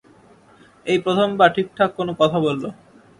এই 0.85 0.97
প্রথমবার 0.99 1.49
ঠিকঠাক 1.55 1.89
কোনো 1.97 2.11
কথা 2.19 2.37
বলল! 2.39 2.63